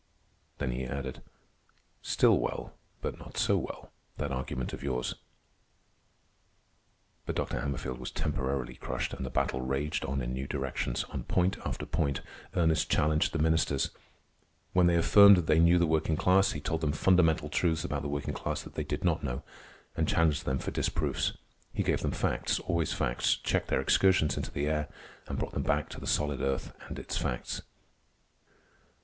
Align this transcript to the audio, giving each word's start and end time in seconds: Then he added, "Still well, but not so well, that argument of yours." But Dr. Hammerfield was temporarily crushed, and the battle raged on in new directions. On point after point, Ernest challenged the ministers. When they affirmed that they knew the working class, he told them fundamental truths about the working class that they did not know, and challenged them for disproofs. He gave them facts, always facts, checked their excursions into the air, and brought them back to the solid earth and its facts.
Then 0.57 0.71
he 0.71 0.83
added, 0.83 1.21
"Still 2.01 2.39
well, 2.39 2.73
but 3.01 3.19
not 3.19 3.37
so 3.37 3.55
well, 3.55 3.91
that 4.17 4.31
argument 4.31 4.73
of 4.73 4.81
yours." 4.81 5.13
But 7.27 7.35
Dr. 7.35 7.59
Hammerfield 7.61 7.99
was 7.99 8.09
temporarily 8.09 8.73
crushed, 8.73 9.13
and 9.13 9.23
the 9.23 9.29
battle 9.29 9.61
raged 9.61 10.03
on 10.05 10.19
in 10.23 10.33
new 10.33 10.47
directions. 10.47 11.03
On 11.11 11.21
point 11.21 11.59
after 11.63 11.85
point, 11.85 12.21
Ernest 12.55 12.89
challenged 12.89 13.31
the 13.31 13.37
ministers. 13.37 13.91
When 14.73 14.87
they 14.87 14.95
affirmed 14.97 15.37
that 15.37 15.45
they 15.45 15.59
knew 15.59 15.77
the 15.77 15.85
working 15.85 16.17
class, 16.17 16.53
he 16.53 16.61
told 16.61 16.81
them 16.81 16.93
fundamental 16.93 17.47
truths 17.47 17.83
about 17.83 18.01
the 18.01 18.07
working 18.09 18.33
class 18.33 18.63
that 18.63 18.73
they 18.73 18.83
did 18.83 19.03
not 19.03 19.23
know, 19.23 19.43
and 19.95 20.07
challenged 20.07 20.45
them 20.45 20.57
for 20.57 20.71
disproofs. 20.71 21.37
He 21.75 21.83
gave 21.83 22.01
them 22.01 22.09
facts, 22.09 22.57
always 22.61 22.91
facts, 22.91 23.35
checked 23.35 23.67
their 23.67 23.79
excursions 23.81 24.35
into 24.35 24.49
the 24.49 24.65
air, 24.65 24.87
and 25.27 25.37
brought 25.37 25.53
them 25.53 25.61
back 25.61 25.89
to 25.89 25.99
the 25.99 26.07
solid 26.07 26.41
earth 26.41 26.73
and 26.89 26.97
its 26.97 27.17
facts. 27.17 27.61